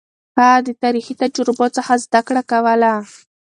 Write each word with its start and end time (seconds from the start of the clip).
هغه 0.37 0.57
د 0.67 0.69
تاريخي 0.83 1.13
تجربو 1.23 1.65
څخه 1.75 1.93
زده 2.05 2.21
کړه 2.27 2.41
کوله. 2.51 2.91